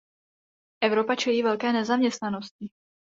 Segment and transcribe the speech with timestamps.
[0.81, 2.69] Evropa čelí velké nezaměstnanosti.